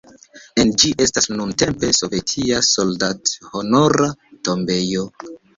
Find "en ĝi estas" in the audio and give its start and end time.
0.61-1.29